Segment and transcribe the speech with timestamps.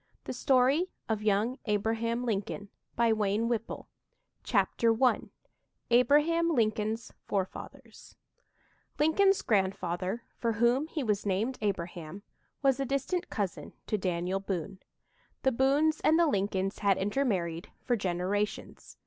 [0.23, 2.69] THE STORY OF YOUNG ABRAHAM LINCOLN
[4.43, 5.21] CHAPTER I
[5.91, 8.15] ABRAHAM LINCOLN'S FOREFATHERS
[8.97, 12.23] Lincoln's grandfather, for whom he was named Abraham,
[12.63, 14.79] was a distant cousin to Daniel Boone.
[15.43, 18.97] The Boones and the Lincolns had intermarried for generations.